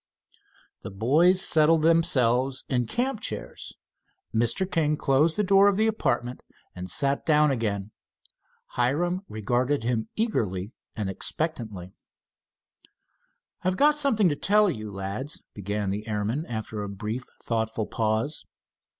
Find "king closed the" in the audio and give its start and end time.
4.65-5.43